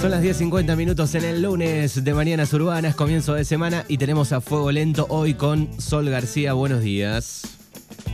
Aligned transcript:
Son 0.00 0.10
las 0.10 0.22
10.50 0.22 0.76
minutos 0.76 1.14
en 1.14 1.24
el 1.24 1.42
lunes 1.42 2.02
de 2.02 2.14
Mañanas 2.14 2.50
Urbanas, 2.54 2.94
comienzo 2.94 3.34
de 3.34 3.44
semana 3.44 3.84
y 3.86 3.98
tenemos 3.98 4.32
a 4.32 4.40
Fuego 4.40 4.72
Lento 4.72 5.04
hoy 5.10 5.34
con 5.34 5.68
Sol 5.78 6.08
García. 6.08 6.54
Buenos 6.54 6.80
días. 6.80 7.42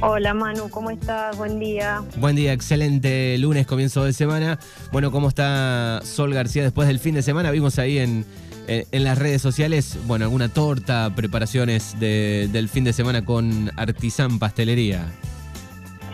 Hola 0.00 0.34
Manu, 0.34 0.68
¿cómo 0.68 0.90
estás? 0.90 1.36
Buen 1.36 1.60
día. 1.60 2.02
Buen 2.16 2.34
día, 2.34 2.52
excelente 2.52 3.38
lunes, 3.38 3.68
comienzo 3.68 4.02
de 4.04 4.12
semana. 4.12 4.58
Bueno, 4.90 5.12
¿cómo 5.12 5.28
está 5.28 6.00
Sol 6.02 6.34
García 6.34 6.64
después 6.64 6.88
del 6.88 6.98
fin 6.98 7.14
de 7.14 7.22
semana? 7.22 7.52
Vimos 7.52 7.78
ahí 7.78 7.98
en, 7.98 8.26
en, 8.66 9.04
las 9.04 9.16
redes 9.16 9.40
sociales, 9.40 9.96
bueno, 10.08 10.24
alguna 10.24 10.48
torta, 10.48 11.12
preparaciones 11.14 11.94
del 12.00 12.68
fin 12.68 12.82
de 12.82 12.94
semana 12.94 13.24
con 13.24 13.70
Artisan 13.76 14.40
Pastelería. 14.40 15.06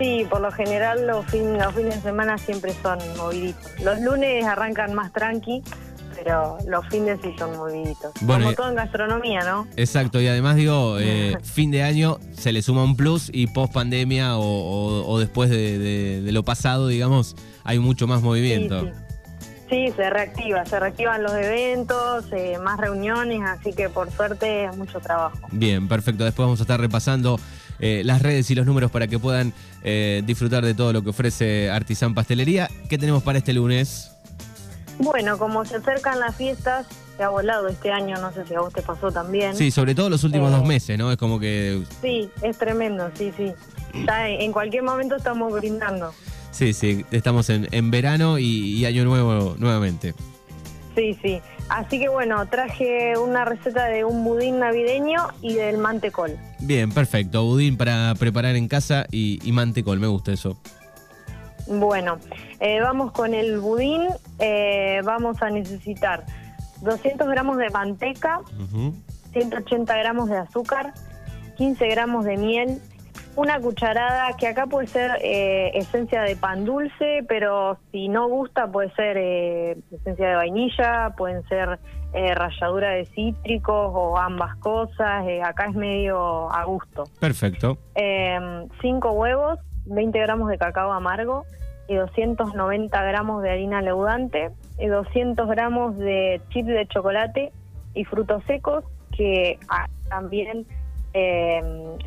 Sí, 0.02 0.26
por 0.28 0.40
lo 0.40 0.50
general 0.50 1.06
los, 1.06 1.24
los 1.32 1.74
fines 1.74 1.94
de 1.94 2.00
semana 2.00 2.36
siempre 2.36 2.74
son 2.82 2.98
moviditos. 3.16 3.70
Los 3.84 4.00
lunes 4.00 4.44
arrancan 4.44 4.94
más 4.94 5.12
tranqui, 5.12 5.62
pero 6.16 6.58
los 6.66 6.84
fines 6.88 7.20
sí 7.22 7.32
son 7.38 7.56
moviditos. 7.56 8.12
Como 8.26 8.52
todo 8.52 8.68
en 8.70 8.74
gastronomía, 8.74 9.44
¿no? 9.44 9.68
Exacto, 9.76 10.20
y 10.20 10.26
además 10.26 10.56
digo, 10.56 10.98
eh, 10.98 11.38
fin 11.44 11.70
de 11.70 11.84
año 11.84 12.18
se 12.32 12.50
le 12.50 12.62
suma 12.62 12.82
un 12.82 12.96
plus 12.96 13.30
y 13.32 13.46
post 13.46 13.72
pandemia 13.72 14.38
o, 14.38 15.18
después 15.20 15.50
de, 15.50 16.28
lo 16.32 16.42
pasado, 16.42 16.88
digamos, 16.88 17.36
hay 17.62 17.78
mucho 17.78 18.08
más 18.08 18.22
movimiento. 18.22 18.80
Sí, 18.80 18.90
se 19.96 20.10
reactiva, 20.10 20.64
se 20.66 20.78
reactivan 20.78 21.22
los 21.22 21.32
eventos, 21.32 22.26
eh, 22.32 22.58
más 22.62 22.78
reuniones, 22.78 23.40
así 23.48 23.72
que 23.72 23.88
por 23.88 24.10
suerte 24.10 24.66
es 24.66 24.76
mucho 24.76 25.00
trabajo. 25.00 25.38
Bien, 25.50 25.88
perfecto. 25.88 26.24
Después 26.24 26.44
vamos 26.44 26.60
a 26.60 26.64
estar 26.64 26.78
repasando 26.78 27.40
eh, 27.80 28.02
las 28.04 28.20
redes 28.20 28.50
y 28.50 28.54
los 28.54 28.66
números 28.66 28.90
para 28.90 29.06
que 29.08 29.18
puedan 29.18 29.54
eh, 29.82 30.22
disfrutar 30.26 30.64
de 30.64 30.74
todo 30.74 30.92
lo 30.92 31.02
que 31.02 31.10
ofrece 31.10 31.70
Artisan 31.70 32.14
Pastelería. 32.14 32.68
¿Qué 32.90 32.98
tenemos 32.98 33.22
para 33.22 33.38
este 33.38 33.54
lunes? 33.54 34.12
Bueno, 34.98 35.38
como 35.38 35.64
se 35.64 35.76
acercan 35.76 36.20
las 36.20 36.36
fiestas, 36.36 36.86
se 37.16 37.22
ha 37.22 37.30
volado 37.30 37.68
este 37.68 37.90
año, 37.90 38.16
no 38.20 38.30
sé 38.32 38.44
si 38.46 38.54
a 38.54 38.60
vos 38.60 38.74
te 38.74 38.82
pasó 38.82 39.10
también. 39.10 39.56
Sí, 39.56 39.70
sobre 39.70 39.94
todo 39.94 40.10
los 40.10 40.22
últimos 40.22 40.52
dos 40.52 40.66
meses, 40.66 40.98
¿no? 40.98 41.10
Es 41.10 41.16
como 41.16 41.40
que... 41.40 41.82
Sí, 42.02 42.30
es 42.42 42.58
tremendo, 42.58 43.10
sí, 43.16 43.32
sí. 43.36 43.52
en 43.94 44.52
cualquier 44.52 44.82
momento 44.82 45.16
estamos 45.16 45.50
brindando. 45.52 46.12
Sí, 46.52 46.74
sí, 46.74 47.04
estamos 47.10 47.50
en, 47.50 47.90
verano 47.90 48.38
y, 48.38 48.84
año 48.84 49.04
nuevo 49.04 49.56
nuevamente. 49.58 50.14
Sí, 50.94 51.18
sí. 51.22 51.40
Así 51.70 51.98
que 51.98 52.10
bueno, 52.10 52.46
traje 52.46 53.16
una 53.16 53.46
receta 53.46 53.86
de 53.86 54.04
un 54.04 54.22
budín 54.22 54.58
navideño 54.58 55.28
y 55.40 55.54
del 55.54 55.78
mantecol. 55.78 56.36
Bien, 56.60 56.92
perfecto. 56.92 57.44
Budín 57.44 57.78
para 57.78 58.14
preparar 58.16 58.56
en 58.56 58.68
casa 58.68 59.06
y, 59.10 59.40
mantecol, 59.52 59.98
me 59.98 60.06
gusta 60.06 60.32
eso. 60.32 60.58
Bueno, 61.66 62.18
eh, 62.60 62.80
vamos 62.80 63.12
con 63.12 63.32
el 63.32 63.58
budín. 63.58 64.02
Eh, 64.38 65.00
vamos 65.04 65.40
a 65.40 65.48
necesitar 65.48 66.26
200 66.82 67.26
gramos 67.28 67.56
de 67.56 67.70
manteca, 67.70 68.40
180 69.32 69.96
gramos 69.96 70.28
de 70.28 70.36
azúcar, 70.36 70.92
15 71.56 71.88
gramos 71.88 72.24
de 72.26 72.36
miel, 72.36 72.82
una 73.36 73.58
cucharada 73.60 74.36
que 74.36 74.46
acá 74.46 74.66
puede 74.66 74.86
ser 74.86 75.12
eh, 75.22 75.70
esencia 75.74 76.22
de 76.22 76.36
pan 76.36 76.64
dulce, 76.64 77.24
pero 77.28 77.78
si 77.90 78.08
no 78.08 78.28
gusta 78.28 78.70
puede 78.70 78.90
ser 78.94 79.16
eh, 79.16 79.76
esencia 79.90 80.28
de 80.28 80.34
vainilla, 80.34 81.14
pueden 81.16 81.42
ser 81.48 81.78
eh, 82.12 82.34
ralladura 82.34 82.90
de 82.90 83.06
cítricos 83.06 83.90
o 83.94 84.18
ambas 84.18 84.56
cosas. 84.56 85.24
acá 85.44 85.66
es 85.66 85.74
medio 85.74 86.52
a 86.52 86.64
gusto. 86.64 87.04
Perfecto. 87.20 87.78
Em, 87.94 88.68
cinco 88.82 89.12
huevos, 89.12 89.58
20 89.86 90.18
gramos 90.18 90.48
de 90.48 90.58
cacao 90.58 90.92
amargo 90.92 91.44
y 91.88 91.94
290 91.94 93.02
gramos 93.02 93.42
de 93.42 93.50
harina 93.50 93.80
leudante 93.80 94.50
y 94.78 94.86
200 94.86 95.48
gramos 95.48 95.96
de 95.96 96.40
chip 96.50 96.66
de 96.66 96.86
chocolate 96.86 97.52
y 97.94 98.04
frutos 98.04 98.42
secos 98.44 98.84
que 99.16 99.58
ah, 99.68 99.88
también 100.08 100.66
eh, 101.14 101.62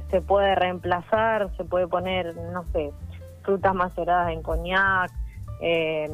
se 0.09 0.21
puede 0.21 0.55
reemplazar, 0.55 1.49
se 1.57 1.63
puede 1.63 1.87
poner, 1.87 2.35
no 2.35 2.65
sé, 2.73 2.91
frutas 3.43 3.75
maceradas 3.75 4.31
en 4.31 4.41
coñac. 4.41 5.11
Eh, 5.61 6.09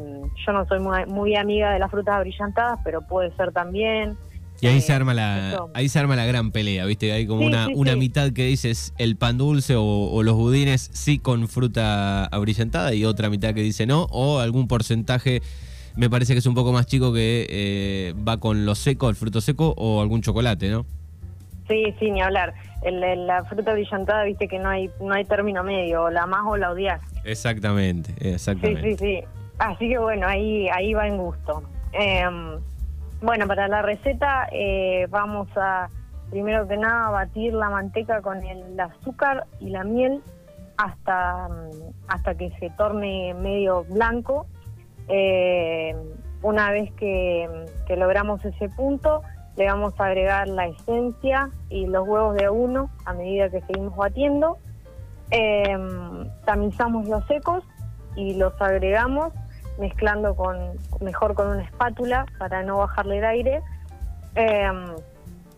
yo 0.46 0.52
no 0.54 0.68
soy 0.68 0.80
muy, 0.80 1.36
amiga 1.36 1.72
de 1.72 1.80
las 1.80 1.90
frutas 1.90 2.16
abrillantadas, 2.16 2.80
pero 2.84 3.02
puede 3.02 3.36
ser 3.36 3.52
también. 3.52 4.18
Y 4.60 4.68
ahí 4.68 4.80
se 4.82 4.92
eh, 4.92 4.96
arma 4.96 5.16
la, 5.16 5.66
ahí 5.74 5.90
se 5.90 5.98
arma 5.98 6.16
la 6.16 6.26
gran 6.26 6.52
pelea, 6.52 6.86
¿viste? 6.86 7.12
Hay 7.12 7.26
como 7.26 7.46
una, 7.46 7.68
una 7.74 7.96
mitad 7.96 8.32
que 8.32 8.46
dices 8.46 8.94
el 9.00 9.16
pan 9.16 9.40
dulce 9.40 9.76
o, 9.76 10.22
los 10.22 10.36
budines 10.36 10.92
sí 10.94 11.18
con 11.18 11.48
fruta 11.48 12.26
abrillantada 12.26 12.94
y 12.94 13.06
otra 13.06 13.30
mitad 13.30 13.56
que 13.56 13.62
dice 13.62 13.88
no, 13.88 14.04
o 14.12 14.40
algún 14.40 14.68
porcentaje 14.68 15.42
me 15.96 16.10
parece 16.10 16.34
que 16.34 16.40
es 16.40 16.46
un 16.46 16.54
poco 16.54 16.72
más 16.72 16.86
chico 16.86 17.12
que 17.12 17.48
eh, 17.50 18.14
va 18.28 18.38
con 18.38 18.66
lo 18.66 18.76
seco, 18.76 19.10
el 19.10 19.16
fruto 19.16 19.42
seco 19.42 19.74
o 19.78 20.02
algún 20.02 20.22
chocolate, 20.22 20.70
¿no? 20.70 20.86
Sí, 21.68 21.84
sí, 22.00 22.12
ni 22.12 22.22
hablar. 22.22 22.54
En 22.84 23.28
la 23.28 23.44
fruta 23.46 23.74
brillantada, 23.74 24.24
viste 24.24 24.48
que 24.48 24.58
no 24.58 24.70
hay 24.70 24.90
no 25.00 25.14
hay 25.14 25.24
término 25.26 25.64
medio, 25.64 26.04
o 26.04 26.10
la 26.10 26.26
más 26.26 26.42
o 26.48 26.58
la 26.58 26.72
odias. 26.72 27.00
Exactamente, 27.24 28.14
exactamente. 28.20 28.98
Sí, 28.98 28.98
sí, 28.98 29.22
sí. 29.22 29.24
Así 29.60 29.90
que 29.90 30.00
bueno, 30.00 30.28
ahí 30.28 30.68
ahí 30.70 30.94
va 30.94 31.08
en 31.08 31.18
gusto. 31.18 31.62
Em, 31.94 32.60
bueno, 33.22 33.46
para 33.48 33.68
la 33.68 33.84
receta 33.84 34.48
eh, 34.52 35.06
vamos 35.12 35.48
a, 35.56 35.90
primero 36.32 36.68
que 36.68 36.78
nada, 36.78 37.12
batir 37.12 37.54
la 37.54 37.70
manteca 37.70 38.22
con 38.22 38.44
el 38.44 38.80
azúcar 38.80 39.46
y 39.60 39.70
la 39.70 39.84
miel 39.84 40.24
hasta, 40.78 41.48
hasta 42.08 42.36
que 42.36 42.50
se 42.60 42.72
torne 42.72 43.36
medio 43.36 43.84
blanco. 43.84 44.48
Eh, 45.08 45.96
una 46.42 46.72
vez 46.72 46.92
que, 46.94 47.48
que 47.86 47.96
logramos 47.96 48.44
ese 48.44 48.70
punto, 48.70 49.22
le 49.62 49.68
vamos 49.68 49.94
a 50.00 50.06
agregar 50.06 50.48
la 50.48 50.66
esencia 50.66 51.52
y 51.70 51.86
los 51.86 52.08
huevos 52.08 52.36
de 52.36 52.50
uno 52.50 52.90
a 53.06 53.14
medida 53.14 53.48
que 53.48 53.62
seguimos 53.62 53.96
batiendo. 53.96 54.58
Em, 55.30 56.28
tamizamos 56.46 57.08
los 57.08 57.24
secos 57.28 57.64
y 58.16 58.34
los 58.34 58.60
agregamos 58.60 59.32
mezclando 59.78 60.36
con 60.36 60.58
mejor 61.00 61.36
con 61.36 61.48
una 61.50 61.62
espátula 61.62 62.26
para 62.40 62.64
no 62.64 62.78
bajarle 62.78 63.20
el 63.20 63.26
aire. 63.26 63.62
Em, 64.34 64.96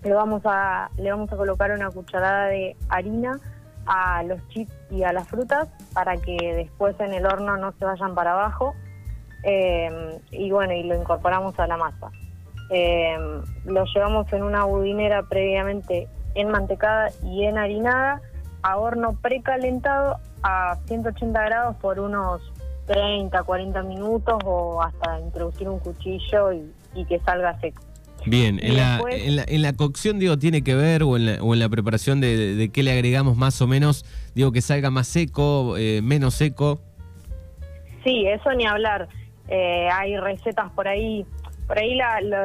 le, 0.03 0.13
vamos 0.13 0.41
a, 0.43 0.89
le 0.97 1.09
vamos 1.09 1.31
a 1.31 1.37
colocar 1.37 1.71
una 1.71 1.89
cucharada 1.89 2.47
de 2.47 2.75
harina 2.89 3.39
a 3.85 4.21
los 4.23 4.45
chips 4.49 4.73
y 4.91 5.03
a 5.03 5.13
las 5.13 5.29
frutas 5.29 5.69
para 5.93 6.17
que 6.17 6.35
después 6.55 6.99
en 6.99 7.13
el 7.13 7.25
horno 7.25 7.55
no 7.55 7.71
se 7.79 7.85
vayan 7.85 8.15
para 8.15 8.33
abajo. 8.33 8.75
Em, 9.43 10.19
y 10.31 10.51
bueno, 10.51 10.73
y 10.73 10.83
lo 10.83 10.95
incorporamos 10.95 11.57
a 11.57 11.67
la 11.67 11.77
masa. 11.77 12.11
Eh, 12.73 13.15
lo 13.65 13.85
llevamos 13.85 14.33
en 14.33 14.41
una 14.41 14.65
budinera 14.65 15.21
previamente 15.23 16.07
enmantecada 16.33 17.11
y 17.23 17.43
enharinada 17.43 18.19
a 18.63 18.77
horno 18.77 19.15
precalentado 19.21 20.17
a 20.41 20.79
180 20.87 21.39
grados 21.43 21.75
por 21.75 21.99
unos 21.99 22.41
30, 22.87 23.43
40 23.43 23.83
minutos 23.83 24.39
o 24.43 24.81
hasta 24.81 25.19
introducir 25.19 25.69
un 25.69 25.79
cuchillo 25.79 26.51
y, 26.51 27.05
que 27.05 27.19
salga 27.19 27.59
seco. 27.59 27.83
Bien, 28.25 28.59
en 28.63 28.77
la, 28.77 29.01
en, 29.09 29.61
la, 29.61 29.73
cocción, 29.73 30.17
digo, 30.17 30.39
tiene 30.39 30.63
que 30.63 30.73
ver, 30.75 31.03
o 31.03 31.17
en 31.17 31.25
la, 31.25 31.43
o 31.43 31.53
en 31.53 31.59
la 31.59 31.69
preparación 31.69 32.21
de, 32.21 32.55
de, 32.55 32.69
qué 32.69 32.81
le 32.81 32.91
agregamos 32.93 33.35
más 33.35 33.61
o 33.61 33.67
menos, 33.67 34.05
digo, 34.33 34.51
que 34.51 34.61
salga 34.61 34.89
más 34.89 35.07
seco, 35.07 35.75
eh, 35.77 36.01
menos 36.01 36.33
seco. 36.33 36.79
Sí, 38.03 38.25
eso 38.25 38.51
ni 38.53 38.65
hablar. 38.65 39.09
Eh, 39.49 39.89
hay 39.91 40.17
recetas 40.17 40.71
por 40.71 40.87
ahí 40.87 41.25
por 41.67 41.79
ahí 41.79 41.97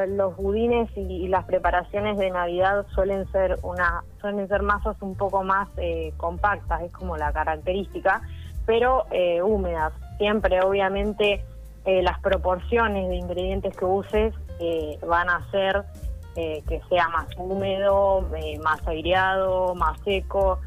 los 0.07 0.35
budines 0.37 0.89
y, 0.95 1.27
las 1.27 1.45
preparaciones 1.45 2.17
de 2.17 2.29
Navidad 2.29 2.85
suelen 2.93 3.29
ser 3.31 3.57
una 3.63 4.03
suelen 4.21 4.47
ser 4.47 4.61
masas 4.61 4.95
un 5.01 5.15
poco 5.15 5.43
más 5.43 5.67
eh, 5.77 6.13
compactas, 6.17 6.81
es 6.81 6.91
como 6.91 7.17
la 7.17 7.31
característica, 7.31 8.21
pero 8.65 9.05
eh, 9.11 9.41
húmedas. 9.41 9.93
Siempre, 10.17 10.61
obviamente, 10.61 11.43
eh, 11.85 12.01
las 12.01 12.19
proporciones 12.19 13.07
de 13.09 13.15
ingredientes 13.15 13.75
que 13.75 13.85
uses 13.85 14.33
van 15.07 15.29
a 15.29 15.37
hacer 15.37 15.83
que 16.35 16.81
sea 16.87 17.09
más 17.09 17.27
húmedo, 17.37 18.25
más 18.63 18.87
aireado, 18.87 19.75
más 19.75 19.99
seco. 20.01 20.59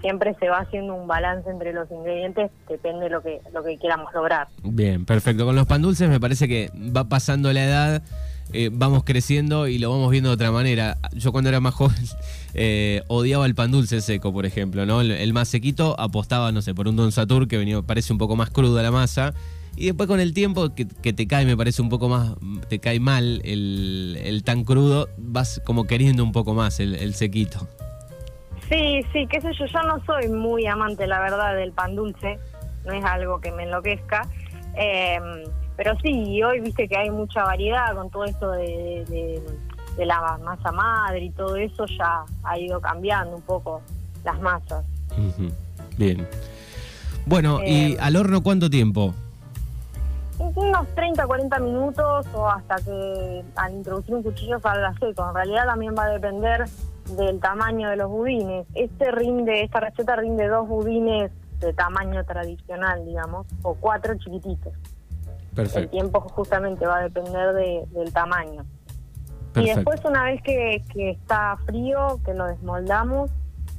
Siempre 0.00 0.34
se 0.38 0.48
va 0.48 0.58
haciendo 0.58 0.94
un 0.94 1.06
balance 1.06 1.48
entre 1.48 1.72
los 1.72 1.90
ingredientes, 1.90 2.50
depende 2.68 3.04
de 3.04 3.10
lo 3.10 3.22
que, 3.22 3.40
lo 3.52 3.62
que 3.62 3.78
queramos 3.78 4.12
lograr. 4.12 4.48
Bien, 4.62 5.04
perfecto. 5.04 5.46
Con 5.46 5.56
los 5.56 5.66
pan 5.66 5.82
dulces 5.82 6.08
me 6.08 6.20
parece 6.20 6.48
que 6.48 6.70
va 6.74 7.08
pasando 7.08 7.52
la 7.52 7.64
edad, 7.64 8.02
eh, 8.52 8.70
vamos 8.72 9.04
creciendo 9.04 9.68
y 9.68 9.78
lo 9.78 9.90
vamos 9.90 10.10
viendo 10.10 10.30
de 10.30 10.34
otra 10.34 10.52
manera. 10.52 10.98
Yo 11.14 11.32
cuando 11.32 11.48
era 11.48 11.60
más 11.60 11.74
joven 11.74 12.04
eh, 12.54 13.02
odiaba 13.08 13.46
el 13.46 13.54
pan 13.54 13.70
dulce 13.70 14.00
seco, 14.00 14.32
por 14.32 14.46
ejemplo, 14.46 14.86
¿no? 14.86 15.00
El, 15.00 15.32
más 15.32 15.48
sequito 15.48 15.98
apostaba, 15.98 16.52
no 16.52 16.62
sé, 16.62 16.74
por 16.74 16.88
un 16.88 16.96
Don 16.96 17.12
Satur 17.12 17.48
que 17.48 17.56
venía, 17.56 17.80
parece 17.82 18.12
un 18.12 18.18
poco 18.18 18.36
más 18.36 18.50
cruda 18.50 18.82
la 18.82 18.90
masa. 18.90 19.34
Y 19.76 19.86
después 19.86 20.06
con 20.06 20.20
el 20.20 20.34
tiempo 20.34 20.72
que, 20.72 20.84
te 20.84 21.26
cae, 21.26 21.44
me 21.46 21.56
parece 21.56 21.82
un 21.82 21.88
poco 21.88 22.08
más, 22.08 22.34
te 22.68 22.78
cae 22.78 23.00
mal 23.00 23.40
el, 23.44 24.42
tan 24.44 24.62
crudo, 24.62 25.08
vas 25.18 25.60
como 25.64 25.88
queriendo 25.88 26.22
un 26.22 26.30
poco 26.30 26.54
más 26.54 26.78
el 26.78 27.14
sequito. 27.14 27.68
Sí, 28.68 29.04
sí, 29.12 29.26
qué 29.26 29.40
sé 29.40 29.52
yo, 29.58 29.66
yo 29.66 29.82
no 29.82 30.02
soy 30.04 30.28
muy 30.28 30.66
amante, 30.66 31.06
la 31.06 31.20
verdad, 31.20 31.54
del 31.54 31.72
pan 31.72 31.94
dulce, 31.94 32.38
no 32.86 32.92
es 32.92 33.04
algo 33.04 33.40
que 33.40 33.52
me 33.52 33.64
enloquezca, 33.64 34.22
em, 34.74 35.44
pero 35.76 35.94
sí, 36.02 36.42
hoy 36.42 36.60
viste 36.60 36.88
que 36.88 36.96
hay 36.96 37.10
mucha 37.10 37.44
variedad 37.44 37.94
con 37.94 38.10
todo 38.10 38.24
esto 38.24 38.50
de, 38.52 39.04
de, 39.08 39.42
de 39.96 40.06
la 40.06 40.38
masa 40.42 40.72
madre 40.72 41.24
y 41.24 41.30
todo 41.30 41.56
eso, 41.56 41.84
ya 41.86 42.24
ha 42.42 42.58
ido 42.58 42.80
cambiando 42.80 43.36
un 43.36 43.42
poco 43.42 43.82
las 44.24 44.40
masas. 44.40 44.84
Bien. 45.98 46.26
Bueno, 47.26 47.60
¿y 47.64 47.92
Eh, 47.92 47.96
al 48.00 48.16
horno 48.16 48.42
cuánto 48.42 48.68
tiempo? 48.70 49.14
Unos 50.38 50.88
30, 50.94 51.26
40 51.26 51.58
minutos 51.60 52.26
o 52.34 52.48
hasta 52.48 52.76
que 52.76 53.44
al 53.56 53.72
introducir 53.74 54.14
un 54.14 54.22
cuchillo 54.22 54.58
salga 54.60 54.92
seco. 54.98 55.28
En 55.28 55.34
realidad 55.34 55.66
también 55.66 55.94
va 55.96 56.04
a 56.04 56.08
depender 56.08 56.64
del 57.16 57.40
tamaño 57.40 57.90
de 57.90 57.96
los 57.96 58.10
budines. 58.10 58.66
Este 58.74 59.10
rinde, 59.10 59.62
esta 59.62 59.80
receta 59.80 60.16
rinde 60.16 60.48
dos 60.48 60.66
budines 60.68 61.30
de 61.60 61.72
tamaño 61.72 62.24
tradicional, 62.24 63.04
digamos, 63.04 63.46
o 63.62 63.74
cuatro 63.74 64.14
chiquititos. 64.18 64.72
El 65.78 65.88
tiempo 65.88 66.20
justamente 66.20 66.86
va 66.86 66.98
a 66.98 67.02
depender 67.02 67.52
de- 67.54 67.84
del 67.92 68.12
tamaño. 68.12 68.64
Y 69.56 69.66
después 69.76 70.04
una 70.04 70.24
vez 70.24 70.42
que, 70.42 70.82
que 70.92 71.10
está 71.10 71.56
frío, 71.64 72.18
que 72.24 72.34
lo 72.34 72.46
desmoldamos, 72.46 73.30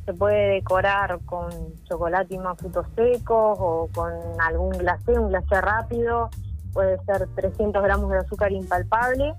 se 0.05 0.13
puede 0.13 0.53
decorar 0.53 1.19
con 1.25 1.49
chocolate 1.83 2.35
y 2.35 2.37
más 2.37 2.57
frutos 2.57 2.85
secos 2.95 3.57
o 3.59 3.89
con 3.93 4.13
algún 4.39 4.69
glacé, 4.69 5.19
un 5.19 5.29
glacé 5.29 5.59
rápido, 5.59 6.29
puede 6.71 6.97
ser 7.05 7.27
300 7.35 7.83
gramos 7.83 8.09
de 8.11 8.19
azúcar 8.19 8.51
impalpable 8.53 9.33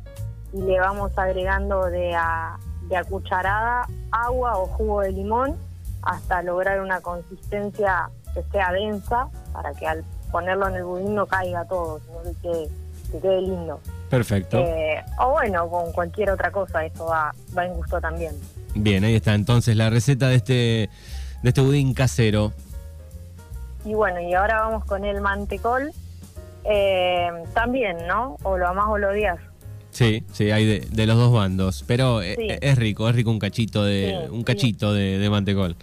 y 0.52 0.60
le 0.60 0.78
vamos 0.78 1.16
agregando 1.16 1.86
de 1.86 2.14
a, 2.14 2.58
de 2.88 2.96
a 2.96 3.04
cucharada 3.04 3.86
agua 4.10 4.58
o 4.58 4.66
jugo 4.66 5.00
de 5.00 5.12
limón 5.12 5.56
hasta 6.02 6.42
lograr 6.42 6.80
una 6.80 7.00
consistencia 7.00 8.08
que 8.34 8.42
sea 8.52 8.72
densa 8.72 9.28
para 9.52 9.72
que 9.72 9.86
al 9.86 10.04
ponerlo 10.30 10.68
en 10.68 10.74
el 10.76 10.84
budín 10.84 11.14
no 11.14 11.26
caiga 11.26 11.64
todo, 11.64 12.00
sino 12.00 12.22
que 12.22 12.40
quede, 12.42 12.68
que 13.12 13.20
quede 13.20 13.40
lindo. 13.42 13.80
Perfecto. 14.10 14.58
Eh, 14.58 15.02
o 15.18 15.30
bueno, 15.30 15.68
con 15.68 15.92
cualquier 15.92 16.30
otra 16.30 16.50
cosa, 16.50 16.84
eso 16.84 17.06
va, 17.06 17.34
va 17.56 17.64
en 17.64 17.74
gusto 17.74 18.00
también. 18.00 18.34
Bien, 18.74 19.02
ahí 19.04 19.16
está 19.16 19.34
entonces 19.34 19.74
la 19.76 19.90
receta 19.90 20.28
de 20.28 20.36
este 20.36 20.90
de 21.42 21.48
este 21.48 21.60
budín 21.60 21.94
casero. 21.94 22.52
Y 23.84 23.94
bueno, 23.94 24.20
y 24.20 24.34
ahora 24.34 24.60
vamos 24.60 24.84
con 24.84 25.04
el 25.04 25.20
mantecol. 25.20 25.92
Eh, 26.64 27.28
también, 27.54 27.96
¿no? 28.08 28.36
O 28.42 28.58
lo 28.58 28.68
amás 28.68 28.86
o 28.88 28.98
lo 28.98 29.10
odias. 29.10 29.38
Sí, 29.96 30.22
sí, 30.32 30.50
hay 30.50 30.66
de, 30.66 30.80
de 30.92 31.06
los 31.06 31.16
dos 31.16 31.32
bandos, 31.32 31.82
pero 31.86 32.20
eh, 32.20 32.34
Sí. 32.36 32.48
es 32.60 32.76
rico, 32.78 33.08
es 33.08 33.14
rico 33.16 33.30
un 33.30 33.38
cachito 33.38 33.82
de 33.84 34.14
Sí, 34.26 34.30
un 34.30 34.38
sí. 34.40 34.44
cachito 34.44 34.92
de, 34.92 35.18
de 35.18 35.30
mantecol. 35.30 35.74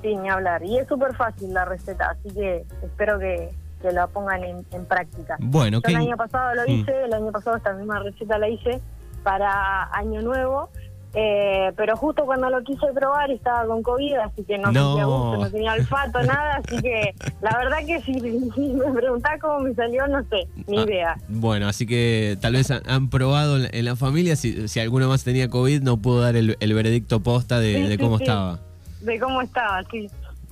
Sí, 0.00 0.14
ni 0.16 0.28
hablar. 0.28 0.62
Y 0.64 0.78
es 0.78 0.86
súper 0.86 1.14
fácil 1.16 1.52
la 1.52 1.64
receta, 1.64 2.10
así 2.10 2.32
que 2.34 2.64
espero 2.84 3.18
que, 3.18 3.50
que 3.80 3.90
la 3.90 4.06
pongan 4.06 4.44
en, 4.44 4.64
en 4.72 4.84
práctica. 4.84 5.36
Bueno, 5.40 5.80
Yo 5.82 5.88
el 5.88 5.94
¿qué- 5.94 5.96
año 6.08 6.16
pasado 6.16 6.54
lo 6.54 6.62
Mm. 6.62 6.70
hice, 6.70 7.04
el 7.04 7.12
año 7.14 7.32
pasado 7.32 7.56
esta 7.56 7.72
misma 7.72 7.98
receta 8.00 8.38
la 8.38 8.48
hice 8.48 8.80
para 9.24 9.84
Año 9.92 10.22
Nuevo, 10.22 10.70
eh, 11.14 11.72
pero 11.76 11.96
justo 11.96 12.24
cuando 12.24 12.48
lo 12.50 12.62
quise 12.62 12.86
probar 12.94 13.30
estaba 13.30 13.66
con 13.66 13.82
COVID, 13.82 14.14
así 14.16 14.44
que 14.44 14.56
no, 14.58 14.72
No. 14.72 14.90
tenía 14.94 15.04
gusto, 15.04 15.36
no 15.44 15.50
tenía 15.50 15.72
olfato, 15.74 16.22
nada, 16.24 16.56
así 16.64 16.80
que 16.80 17.14
la 17.42 17.56
verdad 17.58 17.78
que 17.86 18.00
si, 18.02 18.12
me 18.20 18.92
preguntás 18.92 19.40
cómo 19.40 19.60
me 19.60 19.74
salió, 19.74 20.06
no 20.08 20.22
sé, 20.24 20.46
ni 20.66 20.78
Ah, 20.78 20.82
idea. 20.84 21.16
Bueno, 21.28 21.68
así 21.68 21.86
que 21.86 22.36
tal 22.40 22.54
vez 22.54 22.70
han, 22.70 22.82
han 22.88 23.10
probado 23.10 23.58
en, 23.62 23.84
la 23.84 23.96
familia, 23.96 24.36
si, 24.36 24.68
si 24.68 24.80
alguno 24.80 25.08
más 25.08 25.24
tenía 25.24 25.48
COVID, 25.48 25.82
no 25.82 25.96
pudo 25.98 26.20
dar 26.22 26.36
el, 26.36 26.56
el 26.60 26.74
veredicto 26.74 27.20
posta 27.20 27.60
de, 27.60 27.74
Sí, 27.74 27.82
de 27.82 27.96
sí, 27.96 27.98
cómo 27.98 28.18
sí. 28.18 28.24
estaba. 28.24 28.60
De 29.00 29.18
cómo 29.18 29.42
estaba, 29.42 29.82
sí, 29.90 30.08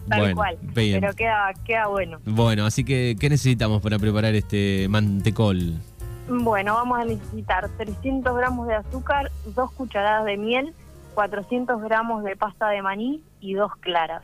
tal 0.08 0.20
Bueno, 0.20 0.34
cual. 0.36 0.58
bien. 0.74 1.00
Pero 1.00 1.14
queda, 1.14 1.52
queda 1.64 1.86
bueno. 1.86 2.18
Bueno, 2.24 2.66
así 2.66 2.84
que, 2.84 3.16
¿qué 3.18 3.28
necesitamos 3.30 3.80
para 3.80 3.98
preparar 3.98 4.34
este 4.34 4.88
mantecol? 4.88 5.74
Bueno, 6.30 6.74
vamos 6.74 7.00
a 7.00 7.04
necesitar 7.04 7.68
300 7.76 8.36
gramos 8.36 8.68
de 8.68 8.76
azúcar, 8.76 9.32
dos 9.46 9.72
cucharadas 9.72 10.24
de 10.24 10.36
miel, 10.36 10.72
400 11.14 11.82
gramos 11.82 12.22
de 12.22 12.36
pasta 12.36 12.68
de 12.68 12.82
maní 12.82 13.20
y 13.40 13.54
dos 13.54 13.74
claras. 13.80 14.22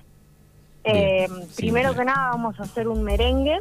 Bien, 0.84 0.96
Eh, 0.96 1.28
primero 1.56 1.94
que 1.94 2.04
nada 2.04 2.28
vamos 2.30 2.60
a 2.60 2.62
hacer 2.62 2.86
un 2.86 3.02
merengue 3.02 3.58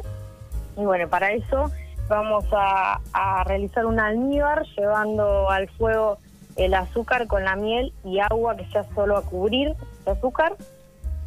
y 0.76 0.84
bueno, 0.84 1.08
para 1.08 1.32
eso 1.32 1.72
vamos 2.08 2.44
a, 2.52 3.00
a 3.12 3.42
realizar 3.42 3.84
un 3.84 3.98
almíbar 3.98 4.64
llevando 4.76 5.50
al 5.50 5.68
fuego 5.70 6.18
el 6.54 6.74
azúcar 6.74 7.26
con 7.26 7.42
la 7.42 7.56
miel 7.56 7.92
y 8.04 8.20
agua 8.20 8.56
que 8.56 8.64
sea 8.66 8.84
solo 8.94 9.16
a 9.16 9.22
cubrir 9.22 9.74
de 10.04 10.12
azúcar. 10.12 10.54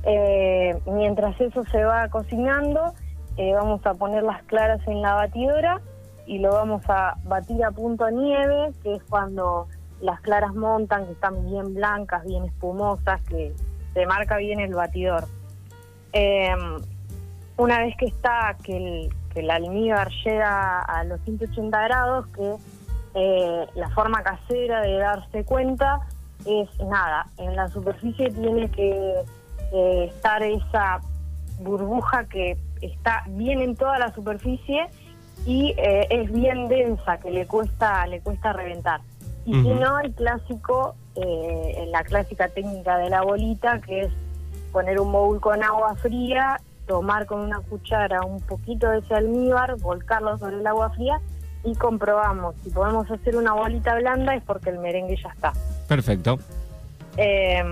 Eh, 0.04 0.80
mientras 0.86 1.40
eso 1.42 1.66
se 1.66 1.84
va 1.84 2.08
cocinando, 2.08 2.94
eh, 3.36 3.54
vamos 3.56 3.86
a 3.86 3.94
poner 3.94 4.24
las 4.24 4.42
claras 4.44 4.80
en 4.88 5.02
la 5.02 5.16
batidora 5.16 5.82
y 6.30 6.38
lo 6.38 6.52
vamos 6.52 6.84
a 6.88 7.16
batir 7.24 7.64
a 7.66 7.72
punto 7.72 8.08
nieve, 8.12 8.72
que 8.84 8.98
es 8.98 9.04
cuando 9.10 9.68
las 10.00 10.22
claras 10.22 10.54
montan, 10.54 11.08
que 11.08 11.14
están 11.14 11.44
bien 11.50 11.74
blancas, 11.74 12.24
bien 12.24 12.46
espumosas, 12.46 13.20
que 13.22 13.52
se 13.96 14.06
marca 14.06 14.38
bien 14.38 14.60
el 14.60 14.76
batidor. 14.76 15.26
Eh, 16.14 16.56
una 17.58 17.80
vez 17.80 17.96
que 17.98 18.06
está, 18.06 18.56
que 18.64 18.78
el, 18.78 19.10
que 19.34 19.40
el 19.40 19.50
almíbar 19.50 20.10
llega 20.24 20.82
a 20.82 21.04
los 21.04 21.20
180 21.22 21.82
grados, 21.82 22.28
que 22.28 22.56
eh, 23.16 23.66
la 23.74 23.90
forma 23.90 24.22
casera 24.22 24.82
de 24.82 24.98
darse 25.00 25.44
cuenta 25.46 26.02
es 26.46 26.70
nada, 26.86 27.26
en 27.40 27.56
la 27.56 27.70
superficie 27.70 28.30
tiene 28.30 28.70
que 28.70 29.16
eh, 29.74 30.12
estar 30.14 30.44
esa 30.44 31.02
burbuja 31.60 32.26
que 32.26 32.56
está 32.82 33.24
bien 33.30 33.62
en 33.62 33.76
toda 33.76 33.98
la 33.98 34.14
superficie 34.14 34.88
y 35.46 35.74
eh, 35.78 36.08
es 36.10 36.32
bien 36.32 36.68
densa, 36.68 37.20
que 37.20 37.32
le 37.32 37.46
cuesta, 37.46 38.06
le 38.08 38.20
cuesta 38.22 38.54
reventar. 38.54 39.02
Y 39.46 39.54
si 39.54 39.70
no, 39.70 40.00
el 40.00 40.14
clásico, 40.14 40.96
eh, 41.16 41.88
la 41.90 42.04
clásica 42.04 42.50
técnica 42.50 42.98
de 42.98 43.10
la 43.10 43.22
bolita, 43.22 43.80
que 43.82 44.02
es 44.02 44.12
poner 44.72 45.00
un 45.00 45.12
bowl 45.12 45.40
con 45.40 45.64
agua 45.64 45.96
fría, 45.96 46.62
tomar 46.88 47.26
con 47.26 47.40
una 47.42 47.60
cuchara 47.62 48.22
un 48.22 48.42
poquito 48.42 48.90
de 48.90 49.00
ese 49.00 49.16
almíbar, 49.16 49.78
volcarlo 49.78 50.38
sobre 50.38 50.58
el 50.58 50.68
agua 50.68 50.92
fría 50.92 51.20
y 51.64 51.74
comprobamos. 51.76 52.56
Si 52.64 52.70
podemos 52.70 53.10
hacer 53.10 53.36
una 53.36 53.54
bolita 53.54 53.96
blanda 53.96 54.36
es 54.36 54.44
porque 54.44 54.70
el 54.70 54.80
merengue 54.80 55.16
ya 55.16 55.30
está. 55.30 55.54
Perfecto. 55.88 56.38
Eh, 57.18 57.64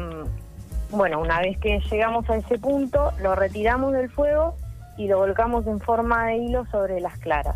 bueno, 0.91 1.19
una 1.19 1.41
vez 1.41 1.57
que 1.59 1.79
llegamos 1.91 2.29
a 2.29 2.37
ese 2.37 2.57
punto, 2.57 3.11
lo 3.21 3.35
retiramos 3.35 3.93
del 3.93 4.09
fuego 4.09 4.55
y 4.97 5.07
lo 5.07 5.17
volcamos 5.19 5.65
en 5.67 5.79
forma 5.79 6.27
de 6.27 6.38
hilo 6.38 6.65
sobre 6.71 6.99
las 6.99 7.17
claras. 7.19 7.55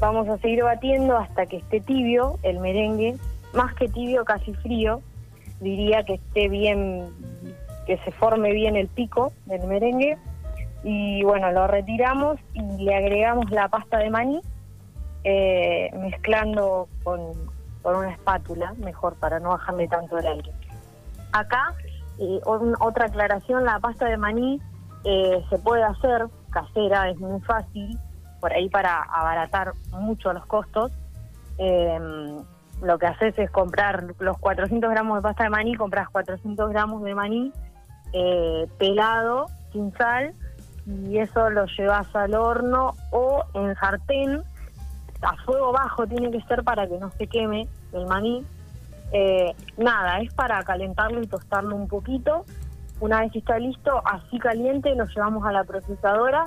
Vamos 0.00 0.28
a 0.28 0.38
seguir 0.38 0.62
batiendo 0.62 1.16
hasta 1.16 1.46
que 1.46 1.58
esté 1.58 1.80
tibio 1.80 2.38
el 2.42 2.58
merengue, 2.60 3.16
más 3.54 3.74
que 3.74 3.88
tibio, 3.88 4.24
casi 4.24 4.52
frío. 4.54 5.00
Diría 5.60 6.02
que 6.04 6.14
esté 6.14 6.48
bien, 6.48 7.08
que 7.86 7.96
se 7.98 8.12
forme 8.12 8.52
bien 8.52 8.76
el 8.76 8.88
pico 8.88 9.32
del 9.46 9.66
merengue. 9.66 10.18
Y 10.84 11.24
bueno, 11.24 11.50
lo 11.52 11.66
retiramos 11.66 12.38
y 12.52 12.60
le 12.84 12.94
agregamos 12.94 13.50
la 13.50 13.68
pasta 13.68 13.98
de 13.98 14.10
maní, 14.10 14.40
eh, 15.24 15.90
mezclando 15.94 16.88
con, 17.02 17.20
con 17.82 17.96
una 17.96 18.10
espátula, 18.12 18.74
mejor 18.78 19.14
para 19.16 19.40
no 19.40 19.48
bajarle 19.50 19.88
tanto 19.88 20.18
el 20.18 20.26
aire. 20.26 20.50
Acá, 21.32 21.74
eh, 22.18 22.40
un- 22.46 22.76
otra 22.80 23.06
aclaración, 23.06 23.64
la 23.64 23.78
pasta 23.80 24.06
de 24.06 24.16
maní 24.16 24.60
eh, 25.04 25.42
se 25.50 25.58
puede 25.58 25.82
hacer 25.84 26.26
casera, 26.56 27.10
es 27.10 27.18
muy 27.18 27.40
fácil, 27.42 27.98
por 28.40 28.52
ahí 28.52 28.68
para 28.70 29.02
abaratar 29.02 29.72
mucho 29.90 30.32
los 30.32 30.46
costos. 30.46 30.90
Eh, 31.58 31.98
lo 32.82 32.98
que 32.98 33.06
haces 33.06 33.38
es 33.38 33.50
comprar 33.50 34.14
los 34.18 34.38
400 34.38 34.90
gramos 34.90 35.18
de 35.18 35.22
pasta 35.22 35.44
de 35.44 35.50
maní, 35.50 35.74
compras 35.74 36.08
400 36.10 36.70
gramos 36.70 37.02
de 37.02 37.14
maní 37.14 37.52
eh, 38.12 38.66
pelado, 38.78 39.46
sin 39.72 39.92
sal, 39.94 40.32
y 40.86 41.18
eso 41.18 41.50
lo 41.50 41.66
llevas 41.66 42.14
al 42.14 42.34
horno 42.34 42.94
o 43.10 43.44
en 43.54 43.74
sartén, 43.76 44.42
a 45.22 45.36
fuego 45.44 45.72
bajo 45.72 46.06
tiene 46.06 46.30
que 46.30 46.40
ser 46.42 46.62
para 46.62 46.86
que 46.86 46.98
no 46.98 47.10
se 47.18 47.26
queme 47.26 47.68
el 47.92 48.06
maní. 48.06 48.44
Eh, 49.12 49.54
nada, 49.76 50.20
es 50.20 50.32
para 50.34 50.62
calentarlo 50.62 51.22
y 51.22 51.26
tostarlo 51.26 51.76
un 51.76 51.88
poquito. 51.88 52.44
Una 53.00 53.20
vez 53.20 53.32
que 53.32 53.38
está 53.40 53.58
listo, 53.58 54.00
así 54.04 54.38
caliente, 54.38 54.94
lo 54.94 55.04
llevamos 55.06 55.44
a 55.46 55.52
la 55.52 55.64
procesadora. 55.64 56.46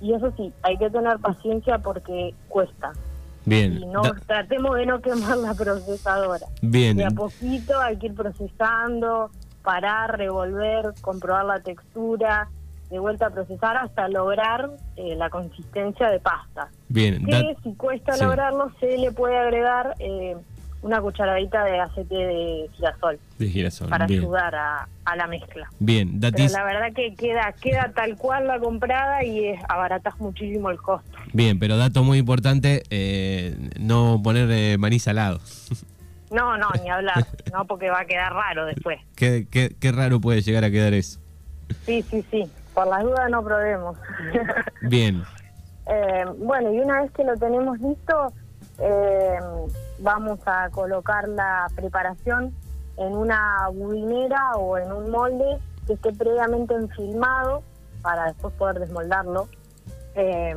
Y 0.00 0.12
eso 0.12 0.32
sí, 0.36 0.52
hay 0.62 0.76
que 0.76 0.90
tener 0.90 1.18
paciencia 1.18 1.78
porque 1.78 2.34
cuesta. 2.48 2.92
Bien. 3.46 3.74
Y 3.78 3.86
no 3.86 4.02
Da- 4.02 4.14
tratemos 4.26 4.76
de 4.76 4.86
no 4.86 5.00
quemar 5.00 5.36
la 5.38 5.54
procesadora. 5.54 6.46
bien. 6.62 6.96
De 6.96 7.04
a 7.04 7.10
poquito 7.10 7.78
hay 7.80 7.96
que 7.98 8.06
ir 8.06 8.14
procesando, 8.14 9.30
parar, 9.62 10.18
revolver, 10.18 10.92
comprobar 11.00 11.44
la 11.44 11.60
textura, 11.60 12.48
de 12.90 12.98
vuelta 12.98 13.26
a 13.26 13.30
procesar 13.30 13.76
hasta 13.76 14.08
lograr 14.08 14.70
eh, 14.96 15.14
la 15.16 15.30
consistencia 15.30 16.10
de 16.10 16.20
pasta. 16.20 16.68
Bien. 16.88 17.24
Que 17.24 17.30
Da- 17.32 17.60
si 17.62 17.74
cuesta 17.74 18.12
sí. 18.14 18.24
lograrlo, 18.24 18.70
se 18.80 18.98
le 18.98 19.10
puede 19.12 19.38
agregar 19.38 19.94
eh, 20.00 20.36
una 20.84 21.00
cucharadita 21.00 21.64
de 21.64 21.80
aceite 21.80 22.14
de 22.14 22.70
girasol. 22.74 23.18
De 23.38 23.48
girasol. 23.48 23.88
Para 23.88 24.04
ayudar 24.04 24.54
a, 24.54 25.16
la 25.16 25.26
mezcla. 25.26 25.66
Bien, 25.78 26.20
Pero 26.20 26.52
la 26.52 26.64
verdad 26.64 26.92
que 26.94 27.14
queda, 27.14 27.52
queda 27.52 27.92
tal 27.94 28.16
cual 28.16 28.46
la 28.46 28.58
comprada 28.58 29.24
y 29.24 29.46
es, 29.46 29.60
abaratas 29.68 30.18
muchísimo 30.20 30.70
el 30.70 30.76
costo. 30.76 31.16
Bien, 31.32 31.58
pero 31.58 31.78
dato 31.78 32.04
muy 32.04 32.18
importante, 32.18 32.82
eh, 32.90 33.56
no 33.80 34.20
poner 34.22 34.50
eh, 34.50 34.76
maní 34.78 34.98
salado. 34.98 35.40
No, 36.30 36.58
no, 36.58 36.68
ni 36.82 36.90
hablar, 36.90 37.26
no 37.50 37.64
porque 37.64 37.88
va 37.88 38.00
a 38.00 38.04
quedar 38.04 38.34
raro 38.34 38.66
después. 38.66 39.00
¿Qué, 39.16 39.46
qué, 39.50 39.74
qué 39.80 39.90
raro 39.90 40.20
puede 40.20 40.42
llegar 40.42 40.64
a 40.64 40.70
quedar 40.70 40.92
eso? 40.92 41.18
Sí, 41.86 42.02
sí, 42.02 42.22
sí, 42.30 42.44
por 42.74 42.86
las 42.88 43.02
dudas 43.02 43.30
no 43.30 43.42
probemos. 43.42 43.96
Bien. 44.82 45.22
Eh, 45.86 46.24
bueno, 46.38 46.72
y 46.72 46.78
una 46.78 47.02
vez 47.02 47.10
que 47.12 47.24
lo 47.24 47.36
tenemos 47.36 47.78
listo, 47.78 48.32
eh, 48.78 49.38
vamos 49.98 50.40
a 50.46 50.68
colocar 50.70 51.28
la 51.28 51.66
preparación 51.74 52.54
en 52.96 53.16
una 53.16 53.68
budinera 53.72 54.52
o 54.56 54.78
en 54.78 54.92
un 54.92 55.10
molde 55.10 55.58
que 55.86 55.94
esté 55.94 56.12
previamente 56.12 56.74
enfilmado 56.74 57.62
para 58.02 58.26
después 58.26 58.54
poder 58.54 58.80
desmoldarlo. 58.80 59.48
Eh, 60.14 60.56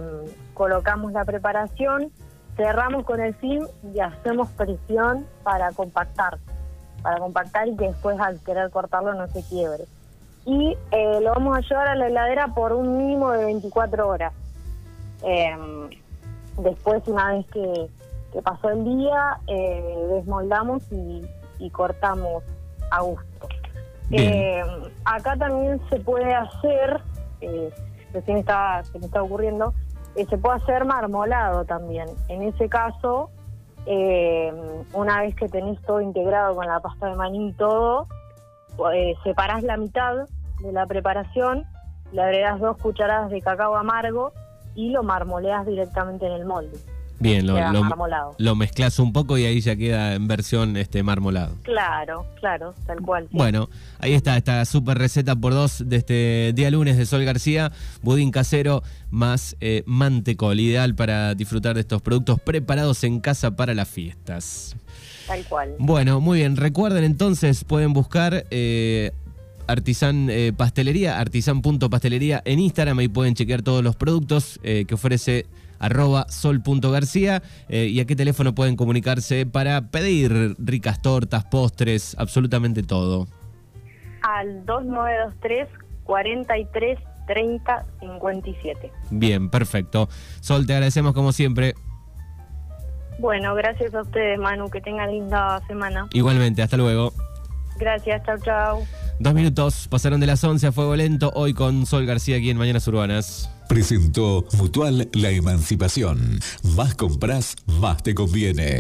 colocamos 0.54 1.12
la 1.12 1.26
preparación, 1.26 2.12
cerramos 2.56 3.06
con 3.06 3.20
el 3.20 3.34
film 3.36 3.68
y 3.94 4.00
hacemos 4.00 4.50
presión 4.50 5.26
para 5.44 5.72
compactar, 5.72 6.38
para 7.02 7.20
compactar 7.20 7.68
y 7.68 7.76
que 7.76 7.88
después 7.88 8.20
al 8.20 8.40
querer 8.40 8.70
cortarlo 8.72 9.14
no 9.14 9.28
se 9.28 9.44
quiebre. 9.44 9.86
Y 10.46 10.78
eh, 10.92 11.20
lo 11.22 11.32
vamos 11.32 11.58
a 11.58 11.62
llevar 11.62 11.88
a 11.90 11.96
la 11.96 12.08
heladera 12.08 12.48
por 12.48 12.74
un 12.74 12.98
mínimo 12.98 13.32
de 13.32 13.46
24 13.46 14.08
horas. 14.08 14.34
después, 16.58 17.08
una 17.08 17.34
vez 17.34 17.46
que, 17.48 17.90
que 18.32 18.42
pasó 18.42 18.70
el 18.70 18.84
día, 18.84 19.40
eh, 19.48 20.08
desmoldamos 20.16 20.84
y, 20.92 21.70
cortamos 21.72 22.44
a 22.92 23.02
gusto. 23.02 23.48
Eh, 24.12 24.64
acá 25.04 25.36
también 25.36 25.82
se 25.90 26.00
puede 26.00 26.34
hacer, 26.34 27.02
eh, 27.42 27.74
recién 28.14 28.38
estaba, 28.38 28.84
se 28.86 29.00
me 29.00 29.08
está 29.08 29.22
ocurriendo, 29.22 29.74
eh, 30.16 30.26
se 30.30 30.38
puede 30.38 30.58
hacer 30.58 30.86
marmolado 30.86 31.66
también. 31.66 32.08
En 32.30 32.44
ese 32.44 32.70
caso, 32.70 33.30
una 34.94 35.22
vez 35.22 35.34
que 35.36 35.48
tenés 35.48 35.82
todo 35.84 36.02
integrado 36.02 36.56
con 36.56 36.68
la 36.68 36.80
pasta 36.80 37.08
de 37.08 37.16
maní 37.16 37.50
y 37.50 37.54
todo, 37.54 38.08
separás 39.24 39.64
la 39.64 39.78
mitad 39.78 40.28
de 40.62 40.72
la 40.72 40.86
preparación, 40.86 41.66
le 42.12 42.22
agregas 42.22 42.60
dos 42.60 42.78
cucharadas 42.78 43.30
de 43.30 43.42
cacao 43.42 43.76
amargo 43.76 44.34
y 44.76 44.90
lo 44.90 45.04
marmoleas 45.04 45.66
directamente 45.66 46.26
en 46.26 46.34
el 46.34 46.46
molde. 46.46 46.78
Bien, 47.20 47.48
lo, 47.48 47.58
lo, 48.38 48.56
mezclas 48.56 49.00
un 49.00 49.12
poco 49.12 49.38
y 49.38 49.46
ahí 49.46 49.60
ya 49.60 49.76
queda 49.76 50.14
en 50.14 50.28
versión 50.28 50.78
este 50.78 51.02
marmolado. 51.02 51.56
Claro, 51.64 52.28
claro, 52.40 52.76
tal 52.86 53.02
cual. 53.02 53.28
Bueno, 53.32 53.70
ahí 54.00 54.14
está 54.14 54.38
esta 54.38 54.64
super 54.66 55.00
receta 55.00 55.36
por 55.36 55.54
dos 55.54 55.84
de 55.88 55.96
este 55.96 56.52
día 56.54 56.70
lunes 56.70 56.96
de 56.96 57.08
Sol 57.08 57.26
García, 57.26 57.72
budín 58.04 58.30
casero 58.30 58.84
más 59.10 59.56
eh, 59.62 59.82
mantecol, 59.88 60.60
ideal 60.60 60.94
para 60.94 61.34
disfrutar 61.34 61.74
de 61.74 61.82
estos 61.82 62.04
productos 62.04 62.40
preparados 62.40 63.04
en 63.04 63.20
casa 63.20 63.56
para 63.56 63.74
las 63.74 63.88
fiestas. 63.88 64.76
Tal 65.26 65.44
cual. 65.46 65.76
Bueno, 65.80 66.22
muy 66.22 66.40
bien, 66.40 66.56
recuerden 66.56 67.04
entonces, 67.04 67.64
pueden 67.64 67.94
buscar... 67.94 68.46
Eh, 68.52 69.12
Artisan 69.70 70.30
eh, 70.30 70.54
Pastelería, 70.56 71.20
artisan.pastelería 71.20 72.42
en 72.46 72.60
Instagram, 72.60 73.00
ahí 73.00 73.10
pueden 73.10 73.34
chequear 73.34 73.64
todos 73.64 73.84
los 73.84 73.98
productos 73.98 74.62
que 74.64 74.88
ofrece 74.94 75.46
arroba 75.80 76.26
sol.garcía. 76.30 77.42
Eh, 77.70 77.86
¿Y 77.86 78.00
a 78.00 78.06
qué 78.06 78.16
teléfono 78.16 78.56
pueden 78.56 78.76
comunicarse 78.76 79.46
para 79.46 79.90
pedir 79.90 80.56
ricas 80.60 81.02
tortas, 81.02 81.46
postres, 81.46 82.16
absolutamente 82.18 82.84
todo? 82.84 83.28
Al 84.22 84.66
2923 84.66 85.68
43 86.04 87.00
30 87.28 87.86
57. 88.00 88.92
Bien, 89.12 89.50
perfecto. 89.50 90.10
Sol, 90.40 90.66
te 90.66 90.74
agradecemos 90.74 91.14
como 91.14 91.32
siempre. 91.32 91.76
Bueno, 93.20 93.54
gracias 93.56 93.94
a 93.94 94.02
ustedes, 94.02 94.40
Manu. 94.40 94.70
Que 94.70 94.82
tengan 94.82 95.12
linda 95.12 95.62
semana. 95.68 96.08
Igualmente, 96.14 96.62
hasta 96.62 96.78
luego. 96.78 97.14
Gracias, 97.80 98.24
chao, 98.26 98.38
chao. 98.44 98.84
Dos 99.20 99.34
minutos 99.34 99.88
pasaron 99.88 100.20
de 100.20 100.28
las 100.28 100.44
11 100.44 100.68
a 100.68 100.72
fuego 100.72 100.96
lento, 100.96 101.32
hoy 101.36 101.54
con 101.54 101.86
Sol 101.86 102.06
García 102.06 102.38
aquí 102.38 102.50
en 102.50 102.58
Mañanas 102.58 102.88
Urbanas. 102.88 103.50
Presentó 103.68 104.46
Mutual 104.54 105.10
La 105.14 105.30
Emancipación. 105.30 106.40
Más 106.76 106.96
compras, 106.96 107.56
más 107.66 108.02
te 108.02 108.16
conviene. 108.16 108.76